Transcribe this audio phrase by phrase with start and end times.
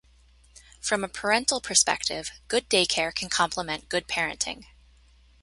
[0.81, 4.65] From a parental perspective, good daycare can complement good parenting.